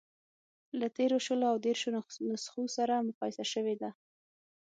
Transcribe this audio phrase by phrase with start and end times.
[0.79, 1.89] له تېرو شلو او دېرشو
[2.29, 3.89] نسخو سره مقایسه شوې ده.